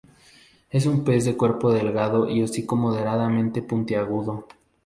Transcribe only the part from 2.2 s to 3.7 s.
y hocico moderadamente